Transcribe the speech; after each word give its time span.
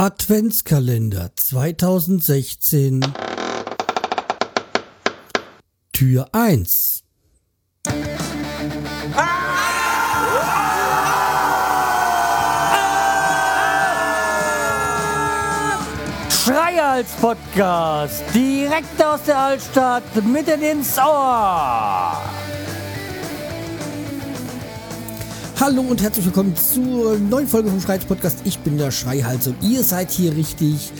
Adventskalender 0.00 1.30
2016 1.36 3.04
Tür 5.92 6.26
1 6.32 7.04
Schreihals 16.30 17.10
Podcast, 17.20 18.22
direkt 18.34 19.04
aus 19.04 19.22
der 19.24 19.36
Altstadt, 19.36 20.02
mitten 20.24 20.62
ins 20.62 20.96
Ohr. 20.96 22.19
Hallo 25.60 25.82
und 25.82 26.00
herzlich 26.00 26.24
willkommen 26.24 26.56
zur 26.56 27.18
neuen 27.18 27.46
Folge 27.46 27.68
vom 27.68 27.82
Schreihals 27.82 28.06
Podcast. 28.06 28.38
Ich 28.44 28.60
bin 28.60 28.78
der 28.78 28.90
Schreihals 28.90 29.46
und 29.46 29.62
ihr 29.62 29.84
seid 29.84 30.10
hier 30.10 30.34
richtig. 30.34 30.90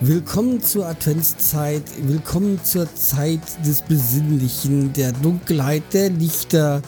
Willkommen 0.00 0.62
zur 0.62 0.86
Adventszeit, 0.86 1.82
willkommen 2.00 2.58
zur 2.64 2.88
Zeit 2.94 3.42
des 3.66 3.82
Besinnlichen, 3.82 4.94
der 4.94 5.12
Dunkelheit, 5.12 5.82
der 5.92 6.08
Lichter, 6.08 6.80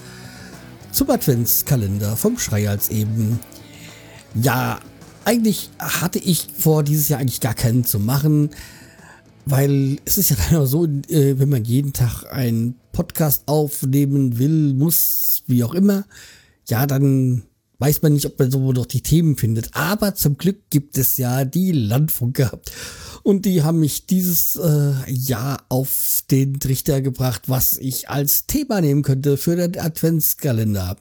zum 0.90 1.10
Adventskalender 1.10 2.16
vom 2.16 2.38
Schreihals 2.38 2.88
eben. 2.88 3.38
Ja, 4.34 4.80
eigentlich 5.26 5.68
hatte 5.78 6.20
ich 6.20 6.48
vor, 6.56 6.82
dieses 6.82 7.10
Jahr 7.10 7.20
eigentlich 7.20 7.40
gar 7.40 7.54
keinen 7.54 7.84
zu 7.84 8.00
machen, 8.00 8.48
weil 9.44 9.98
es 10.06 10.16
ist 10.16 10.30
ja 10.30 10.36
leider 10.50 10.66
so, 10.66 10.86
äh, 10.86 11.38
wenn 11.38 11.50
man 11.50 11.66
jeden 11.66 11.92
Tag 11.92 12.24
einen 12.32 12.76
Podcast 12.92 13.42
aufnehmen 13.44 14.38
will, 14.38 14.72
muss, 14.72 15.42
wie 15.46 15.62
auch 15.62 15.74
immer, 15.74 16.06
ja, 16.68 16.86
dann 16.86 17.42
weiß 17.78 18.02
man 18.02 18.12
nicht, 18.12 18.26
ob 18.26 18.38
man 18.38 18.50
so 18.50 18.72
noch 18.72 18.86
die 18.86 19.02
Themen 19.02 19.36
findet. 19.36 19.74
Aber 19.74 20.14
zum 20.14 20.36
Glück 20.36 20.70
gibt 20.70 20.98
es 20.98 21.16
ja 21.16 21.44
die 21.44 21.72
Landfunk 21.72 22.36
gehabt. 22.36 22.72
Und 23.22 23.44
die 23.44 23.62
haben 23.62 23.80
mich 23.80 24.06
dieses 24.06 24.56
äh, 24.56 24.92
Jahr 25.10 25.64
auf 25.68 26.22
den 26.30 26.60
Trichter 26.60 27.00
gebracht, 27.00 27.42
was 27.46 27.76
ich 27.76 28.08
als 28.08 28.46
Thema 28.46 28.80
nehmen 28.80 29.02
könnte 29.02 29.36
für 29.36 29.54
den 29.56 29.78
Adventskalender. 29.78 30.96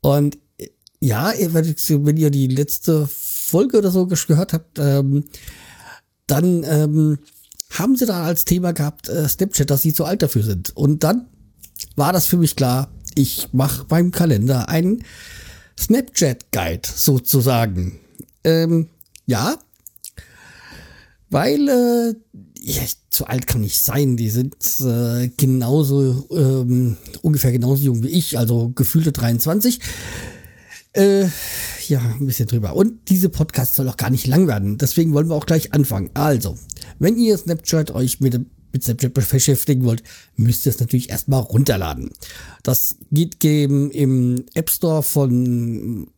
Und 0.00 0.38
äh, 0.58 0.68
ja, 1.00 1.32
wenn 1.36 2.16
ihr 2.16 2.30
die 2.30 2.46
letzte 2.46 3.06
Folge 3.06 3.78
oder 3.78 3.90
so 3.90 4.06
gehört 4.06 4.52
habt, 4.52 4.78
ähm, 4.78 5.24
dann 6.26 6.64
ähm, 6.64 7.18
haben 7.70 7.96
sie 7.96 8.06
da 8.06 8.24
als 8.24 8.44
Thema 8.44 8.72
gehabt, 8.72 9.08
äh, 9.08 9.28
Snapchat, 9.28 9.70
dass 9.70 9.82
sie 9.82 9.92
zu 9.92 10.04
alt 10.04 10.22
dafür 10.22 10.42
sind. 10.42 10.76
Und 10.76 11.02
dann 11.02 11.26
war 11.96 12.12
das 12.12 12.26
für 12.26 12.36
mich 12.36 12.56
klar, 12.56 12.92
ich 13.20 13.48
mache 13.52 13.84
beim 13.84 14.10
Kalender 14.10 14.68
einen 14.68 15.04
Snapchat-Guide 15.78 16.88
sozusagen. 16.94 18.00
Ähm, 18.44 18.88
ja, 19.26 19.58
weil 21.28 21.68
äh, 21.68 22.14
ja, 22.62 22.82
zu 23.10 23.26
alt 23.26 23.46
kann 23.46 23.62
ich 23.62 23.80
sein. 23.80 24.16
Die 24.16 24.30
sind 24.30 24.56
äh, 24.80 25.28
genauso, 25.36 26.26
ähm, 26.30 26.96
ungefähr 27.22 27.52
genauso 27.52 27.84
jung 27.84 28.02
wie 28.02 28.08
ich, 28.08 28.38
also 28.38 28.70
gefühlte 28.70 29.12
23. 29.12 29.80
Äh, 30.92 31.26
ja, 31.88 32.00
ein 32.00 32.26
bisschen 32.26 32.48
drüber. 32.48 32.74
Und 32.74 33.08
diese 33.08 33.28
Podcast 33.28 33.76
soll 33.76 33.88
auch 33.88 33.96
gar 33.96 34.10
nicht 34.10 34.26
lang 34.26 34.46
werden. 34.48 34.78
Deswegen 34.78 35.12
wollen 35.12 35.28
wir 35.28 35.36
auch 35.36 35.46
gleich 35.46 35.72
anfangen. 35.72 36.10
Also, 36.14 36.56
wenn 36.98 37.16
ihr 37.16 37.36
Snapchat 37.36 37.92
euch 37.92 38.20
mit 38.20 38.34
dem 38.34 38.46
mit 38.72 38.84
Snapchat 38.84 39.14
beschäftigen 39.14 39.84
wollt, 39.84 40.02
müsst 40.36 40.66
ihr 40.66 40.70
es 40.70 40.80
natürlich 40.80 41.10
erstmal 41.10 41.42
runterladen. 41.42 42.10
Das 42.62 42.96
geht 43.10 43.42
im 43.44 44.44
App 44.54 44.70
Store 44.70 45.02
von 45.02 46.08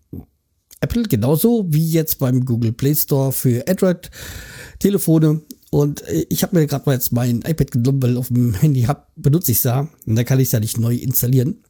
Apple 0.83 1.05
genauso 1.05 1.65
wie 1.69 1.91
jetzt 1.91 2.19
beim 2.19 2.45
Google 2.45 2.73
Play 2.73 2.95
Store 2.95 3.33
für 3.33 3.67
Android-Telefone. 3.69 5.43
Und 5.71 6.03
äh, 6.09 6.27
ich 6.29 6.43
habe 6.43 6.59
mir 6.59 6.67
gerade 6.67 6.85
mal 6.87 6.95
jetzt 6.95 7.13
mein 7.13 7.43
iPad 7.43 7.71
genommen, 7.71 8.03
weil 8.03 8.17
auf 8.17 8.29
dem 8.29 8.53
Handy 8.55 8.83
hab, 8.83 9.11
benutze 9.17 9.53
ich 9.53 9.59
es 9.59 9.65
ja. 9.65 9.89
Und 10.07 10.17
da 10.17 10.25
kann 10.25 10.41
ich 10.41 10.49
es 10.49 10.53
ja 10.53 10.61
nicht 10.61 10.79
neu 10.79 10.95
installieren. 10.97 11.63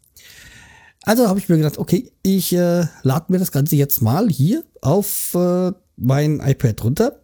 Also 1.02 1.28
habe 1.28 1.38
ich 1.38 1.48
mir 1.48 1.56
gedacht, 1.56 1.78
okay, 1.78 2.10
ich 2.22 2.52
äh, 2.52 2.86
lade 3.02 3.26
mir 3.28 3.38
das 3.38 3.52
Ganze 3.52 3.76
jetzt 3.76 4.02
mal 4.02 4.28
hier 4.28 4.64
auf 4.80 5.34
äh, 5.34 5.72
mein 5.96 6.40
iPad 6.40 6.84
runter 6.84 7.21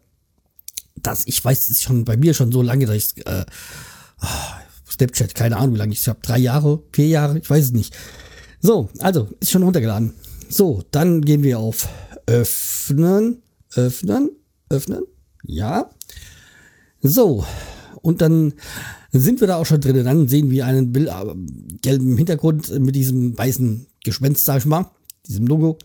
das, 1.02 1.24
ich 1.26 1.44
weiß, 1.44 1.62
es 1.62 1.68
ist 1.68 1.82
schon 1.82 2.04
bei 2.04 2.16
mir 2.16 2.34
schon 2.34 2.52
so 2.52 2.62
lange, 2.62 2.86
dass 2.86 2.96
ich 2.96 3.26
äh, 3.26 3.44
oh, 4.22 4.90
Snapchat, 4.90 5.34
keine 5.34 5.56
Ahnung, 5.56 5.74
wie 5.74 5.78
lange 5.78 5.92
ich 5.92 6.08
habe, 6.08 6.20
drei 6.22 6.38
Jahre, 6.38 6.82
vier 6.92 7.08
Jahre, 7.08 7.38
ich 7.38 7.48
weiß 7.48 7.66
es 7.66 7.72
nicht. 7.72 7.96
So, 8.60 8.88
also 9.00 9.28
ist 9.40 9.50
schon 9.50 9.62
runtergeladen. 9.62 10.14
So, 10.48 10.82
dann 10.90 11.22
gehen 11.22 11.42
wir 11.42 11.58
auf 11.58 11.88
Öffnen, 12.26 13.42
Öffnen, 13.74 14.30
Öffnen, 14.68 15.04
ja. 15.44 15.90
So, 17.00 17.44
und 18.02 18.20
dann 18.20 18.54
sind 19.12 19.40
wir 19.40 19.46
da 19.46 19.56
auch 19.56 19.66
schon 19.66 19.80
drin. 19.80 20.04
Dann 20.04 20.28
sehen 20.28 20.50
wir 20.50 20.66
einen 20.66 20.94
äh, 20.94 21.34
gelben 21.80 22.16
Hintergrund 22.16 22.78
mit 22.80 22.94
diesem 22.94 23.36
weißen 23.36 23.86
Gespenst, 24.04 24.44
sag 24.44 24.58
ich 24.58 24.66
mal, 24.66 24.90
diesem 25.26 25.46
Logo. 25.46 25.78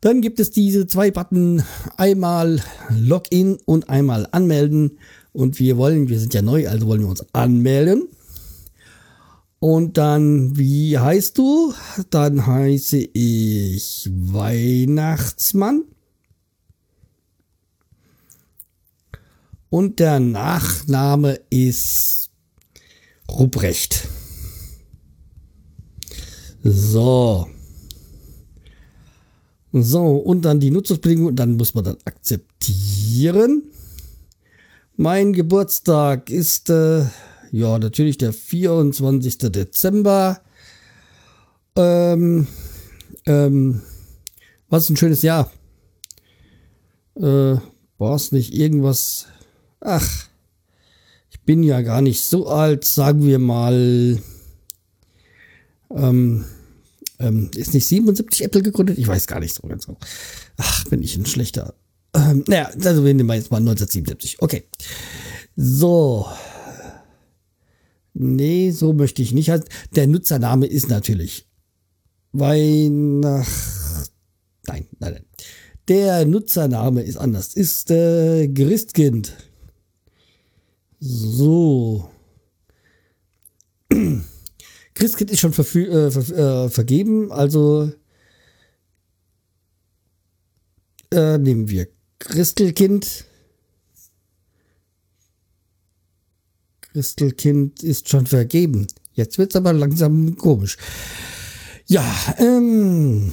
Dann 0.00 0.22
gibt 0.22 0.40
es 0.40 0.50
diese 0.50 0.86
zwei 0.86 1.10
Button, 1.10 1.62
einmal 1.96 2.62
Login 2.88 3.58
und 3.66 3.90
einmal 3.90 4.26
anmelden. 4.32 4.98
Und 5.32 5.58
wir 5.58 5.76
wollen, 5.76 6.08
wir 6.08 6.18
sind 6.18 6.32
ja 6.32 6.40
neu, 6.40 6.68
also 6.68 6.86
wollen 6.86 7.02
wir 7.02 7.08
uns 7.08 7.24
anmelden. 7.34 8.08
Und 9.58 9.98
dann, 9.98 10.56
wie 10.56 10.98
heißt 10.98 11.36
du? 11.36 11.74
Dann 12.08 12.46
heiße 12.46 12.96
ich 13.12 14.08
Weihnachtsmann. 14.10 15.84
Und 19.68 20.00
der 20.00 20.18
Nachname 20.18 21.40
ist 21.50 22.30
Ruprecht. 23.28 24.08
So. 26.64 27.46
So, 29.72 30.16
und 30.16 30.44
dann 30.44 30.58
die 30.58 30.70
Nutzungsbedingungen, 30.70 31.36
dann 31.36 31.56
muss 31.56 31.74
man 31.74 31.84
dann 31.84 31.96
akzeptieren. 32.04 33.62
Mein 34.96 35.32
Geburtstag 35.32 36.28
ist, 36.28 36.70
äh, 36.70 37.04
ja, 37.52 37.78
natürlich 37.78 38.18
der 38.18 38.32
24. 38.32 39.38
Dezember. 39.38 40.40
Ähm, 41.76 42.46
ähm, 43.26 43.82
was 44.68 44.90
ein 44.90 44.96
schönes 44.96 45.22
Jahr. 45.22 45.50
Äh, 47.16 47.56
war 47.98 48.14
es 48.14 48.32
nicht 48.32 48.54
irgendwas? 48.54 49.26
Ach, 49.80 50.26
ich 51.30 51.40
bin 51.40 51.62
ja 51.62 51.80
gar 51.82 52.02
nicht 52.02 52.24
so 52.24 52.48
alt, 52.48 52.84
sagen 52.84 53.24
wir 53.24 53.38
mal. 53.38 54.18
Ähm, 55.90 56.44
ähm, 57.20 57.50
ist 57.54 57.74
nicht 57.74 57.86
77 57.86 58.44
Apple 58.44 58.62
gegründet? 58.62 58.98
Ich 58.98 59.06
weiß 59.06 59.26
gar 59.26 59.40
nicht 59.40 59.54
so 59.54 59.66
ganz 59.68 59.86
genau. 59.86 59.98
Ach, 60.56 60.84
bin 60.86 61.02
ich 61.02 61.16
ein 61.16 61.26
schlechter. 61.26 61.74
Ähm, 62.14 62.44
naja, 62.48 62.70
also 62.84 63.04
wir 63.04 63.14
nehmen 63.14 63.30
jetzt 63.30 63.50
mal 63.50 63.58
1977. 63.58 64.42
Okay. 64.42 64.64
So. 65.54 66.26
Nee, 68.14 68.70
so 68.70 68.92
möchte 68.92 69.22
ich 69.22 69.32
nicht. 69.32 69.52
Der 69.94 70.06
Nutzername 70.06 70.66
ist 70.66 70.88
natürlich 70.88 71.46
Weihnacht. 72.32 73.48
Nein, 74.66 74.86
nein, 74.98 75.12
nein. 75.12 75.24
Der 75.88 76.24
Nutzername 76.24 77.02
ist 77.02 77.16
anders. 77.16 77.54
Ist 77.54 77.90
äh, 77.90 78.48
Christkind. 78.48 79.36
So. 80.98 81.69
Christkind 85.00 85.30
ist 85.30 85.40
schon 85.40 85.52
äh, 85.52 86.10
ver 86.10 86.64
äh, 86.64 86.68
vergeben, 86.68 87.32
also 87.32 87.90
äh, 91.10 91.38
nehmen 91.38 91.70
wir 91.70 91.88
Christelkind. 92.18 93.24
Christelkind 96.82 97.82
ist 97.82 98.10
schon 98.10 98.26
vergeben. 98.26 98.88
Jetzt 99.14 99.38
wird's 99.38 99.56
aber 99.56 99.72
langsam 99.72 100.36
komisch. 100.36 100.76
Ja, 101.86 102.04
ähm. 102.36 103.32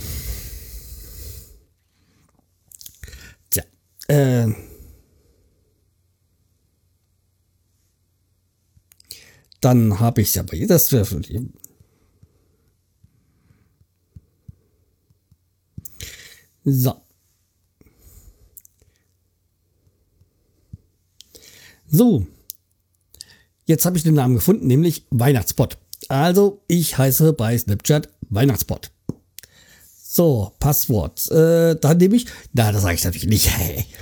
Tja, 3.49 3.63
äh. 4.07 4.66
Dann 9.61 9.99
habe 9.99 10.21
ich 10.21 10.39
aber 10.39 10.55
das 10.67 10.91
wäre 10.91 11.05
So. 16.63 17.01
So. 21.87 22.27
Jetzt 23.65 23.85
habe 23.85 23.97
ich 23.97 24.03
den 24.03 24.15
Namen 24.15 24.35
gefunden, 24.35 24.67
nämlich 24.67 25.05
Weihnachtspot. 25.09 25.77
Also, 26.09 26.61
ich 26.67 26.97
heiße 26.97 27.33
bei 27.33 27.57
Snapchat 27.57 28.09
Weihnachtspot. 28.29 28.91
So, 30.03 30.51
Passwort. 30.59 31.29
Äh, 31.31 31.75
dann 31.75 31.97
nehme 31.97 32.15
ich. 32.15 32.27
Na, 32.53 32.71
das 32.71 32.81
sage 32.81 32.95
ich 32.95 33.03
natürlich 33.03 33.27
nicht. 33.27 33.49
Hey. 33.49 33.85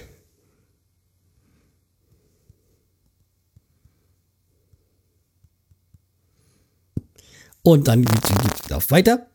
Und 7.66 7.88
dann 7.88 8.06
geht 8.06 8.24
es 8.68 8.72
auf 8.72 8.92
Weiter. 8.92 9.26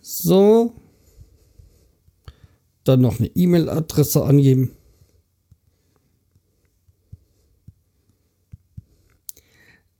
So. 0.00 0.72
Dann 2.84 3.02
noch 3.02 3.18
eine 3.18 3.28
E-Mail-Adresse 3.28 4.24
angeben. 4.24 4.70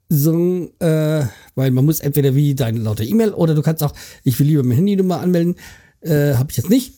So, 0.09 0.71
äh, 0.79 1.27
weil 1.55 1.71
man 1.71 1.85
muss 1.85 2.01
entweder 2.01 2.35
wie 2.35 2.55
deine 2.55 2.79
laute 2.79 3.05
E-Mail 3.05 3.35
oder 3.35 3.55
du 3.55 3.61
kannst 3.61 3.83
auch, 3.83 3.93
ich 4.25 4.39
will 4.39 4.47
lieber 4.47 4.63
meine 4.63 4.77
Handynummer 4.77 5.21
anmelden. 5.21 5.57
Äh, 6.01 6.35
Habe 6.37 6.51
ich 6.51 6.57
jetzt 6.57 6.71
nicht. 6.71 6.95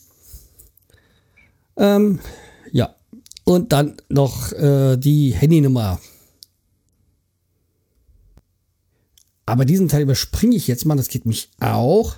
Ähm, 1.76 2.20
ja. 2.70 2.94
Und 3.42 3.72
dann 3.72 3.96
noch 4.08 4.52
äh, 4.52 4.96
die 4.96 5.32
Handynummer. 5.32 5.98
Aber 9.48 9.64
diesen 9.64 9.88
Teil 9.88 10.02
überspringe 10.02 10.54
ich 10.54 10.68
jetzt 10.68 10.84
mal, 10.84 10.94
das 10.94 11.08
geht 11.08 11.24
mich 11.24 11.48
auch. 11.58 12.16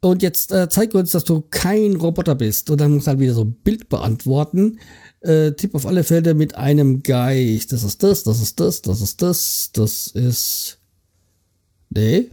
Und 0.00 0.22
jetzt 0.22 0.50
äh, 0.50 0.68
zeig 0.68 0.92
uns, 0.92 1.12
dass 1.12 1.22
du 1.22 1.44
kein 1.50 1.94
Roboter 1.94 2.34
bist. 2.34 2.68
Und 2.68 2.80
dann 2.80 2.94
muss 2.94 3.06
halt 3.06 3.20
wieder 3.20 3.32
so 3.32 3.44
ein 3.44 3.54
Bild 3.54 3.88
beantworten. 3.88 4.80
Äh, 5.20 5.52
tipp 5.52 5.72
auf 5.76 5.86
alle 5.86 6.02
Felder 6.02 6.34
mit 6.34 6.56
einem 6.56 7.04
Geist. 7.04 7.72
Das 7.72 7.84
ist 7.84 8.02
das, 8.02 8.24
das 8.24 8.42
ist 8.42 8.58
das, 8.58 8.82
das 8.82 9.00
ist 9.00 9.22
das, 9.22 9.70
das 9.72 10.08
ist. 10.08 10.78
Nee. 11.90 12.28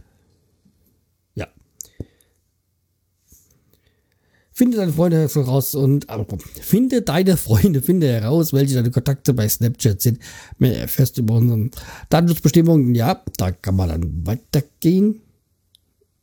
Finde 4.62 4.76
deine 4.76 4.92
Freunde 4.92 5.28
heraus 5.28 5.74
und 5.74 6.08
aber, 6.08 6.24
finde 6.60 7.02
deine 7.02 7.36
Freunde, 7.36 7.82
finde 7.82 8.06
heraus, 8.06 8.52
welche 8.52 8.76
deine 8.76 8.92
Kontakte 8.92 9.34
bei 9.34 9.48
Snapchat 9.48 10.00
sind. 10.00 10.20
Mehr 10.58 10.78
erfährst 10.78 11.18
über 11.18 11.34
unseren 11.34 11.72
Datenschutzbestimmungen. 12.10 12.94
Ja, 12.94 13.20
da 13.38 13.50
kann 13.50 13.74
man 13.74 13.88
dann 13.88 14.24
weitergehen 14.24 15.20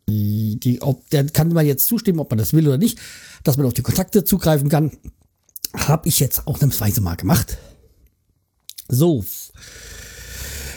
die, 0.07 0.57
die, 0.57 0.81
ob, 0.81 1.09
der 1.09 1.25
kann 1.25 1.50
man 1.50 1.65
jetzt 1.65 1.88
zustimmen, 1.88 2.21
ob 2.21 2.31
man 2.31 2.38
das 2.38 2.53
will 2.53 2.65
oder 2.65 2.77
nicht, 2.77 2.97
dass 3.44 3.57
man 3.57 3.65
auf 3.65 3.74
die 3.74 3.81
Kontakte 3.81 4.24
zugreifen 4.24 4.69
kann. 4.69 4.92
Habe 5.75 6.07
ich 6.07 6.21
jetzt 6.21 6.47
auch 6.47 6.62
nehmsweise 6.62 7.01
mal 7.01 7.15
gemacht. 7.15 7.57
So. 8.88 9.25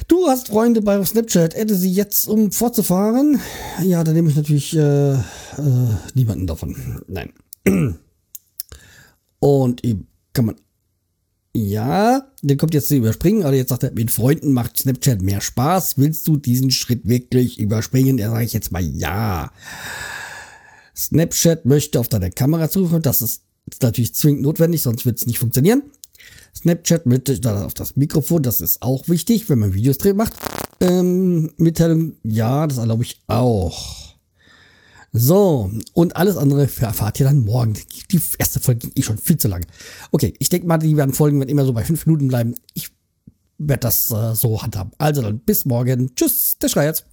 Du 0.09 0.27
hast 0.27 0.49
Freunde 0.49 0.83
bei 0.83 1.05
Snapchat, 1.05 1.57
adde 1.57 1.77
sie 1.77 1.93
jetzt, 1.93 2.27
um 2.27 2.51
fortzufahren. 2.51 3.41
Ja, 3.85 4.03
dann 4.03 4.17
nehme 4.17 4.31
ich 4.31 4.37
natürlich 4.37 4.77
äh, 4.77 5.13
äh, 5.13 5.19
niemanden 6.15 6.49
davon. 6.49 7.05
Nein. 7.07 7.33
Und 9.39 9.83
kann 10.33 10.47
man 10.47 10.57
ja, 11.55 12.27
den 12.41 12.57
kommt 12.57 12.73
jetzt 12.73 12.89
zu 12.89 12.97
überspringen, 12.97 13.43
aber 13.43 13.55
jetzt 13.55 13.69
sagt 13.69 13.83
er, 13.83 13.93
mit 13.93 14.11
Freunden 14.11 14.53
macht 14.53 14.79
Snapchat 14.79 15.21
mehr 15.21 15.43
Spaß. 15.43 15.99
Willst 15.99 16.27
du 16.27 16.39
diesen 16.39 16.71
Schritt 16.71 17.07
wirklich 17.07 17.59
überspringen? 17.59 18.17
Da 18.17 18.31
sage 18.31 18.45
ich 18.45 18.55
jetzt 18.55 18.73
mal 18.73 18.83
ja. 18.83 19.53
Snapchat 20.97 21.67
möchte 21.67 22.01
auf 22.01 22.09
deine 22.09 22.31
Kamera 22.31 22.71
zugreifen. 22.71 23.03
Das 23.03 23.21
ist 23.21 23.43
natürlich 23.83 24.15
zwingend 24.15 24.43
notwendig, 24.43 24.81
sonst 24.81 25.05
wird 25.05 25.19
es 25.19 25.27
nicht 25.27 25.39
funktionieren. 25.39 25.83
Snapchat 26.57 27.05
möchte 27.05 27.39
auf 27.65 27.75
das 27.75 27.97
Mikrofon, 27.97 28.43
das 28.43 28.61
ist 28.63 28.81
auch 28.81 29.09
wichtig, 29.09 29.49
wenn 29.51 29.59
man 29.59 29.75
Videos 29.75 29.99
dreht 29.99 30.17
macht. 30.17 30.33
Ähm, 30.81 31.51
Mitteilung, 31.59 32.17
ja, 32.23 32.67
das 32.67 32.79
erlaube 32.79 33.03
ich 33.03 33.21
auch. 33.27 34.02
So, 35.13 35.71
und 35.93 36.17
alles 36.17 36.39
andere 36.39 36.63
erfahrt 36.63 37.21
ihr 37.21 37.27
dann 37.27 37.45
morgen. 37.45 37.75
Die 38.11 38.21
erste 38.39 38.61
Folge 38.61 38.81
ging 38.81 38.93
eh 38.95 39.03
schon 39.03 39.19
viel 39.19 39.37
zu 39.37 39.49
lang. 39.49 39.67
Okay, 40.11 40.33
ich 40.39 40.49
denke 40.49 40.67
mal, 40.67 40.79
die 40.79 40.97
werden 40.97 41.13
Folgen 41.13 41.39
werden 41.39 41.51
immer 41.51 41.67
so 41.67 41.75
bei 41.75 41.85
fünf 41.85 42.07
Minuten 42.07 42.29
bleiben. 42.29 42.55
Ich 42.73 42.89
werde 43.59 43.81
das 43.81 44.11
äh, 44.11 44.35
so 44.35 44.63
handhaben. 44.63 44.93
Also 44.97 45.21
dann 45.21 45.41
bis 45.41 45.67
morgen. 45.67 46.15
Tschüss, 46.15 46.57
der 46.61 46.69
Schreierz. 46.69 47.05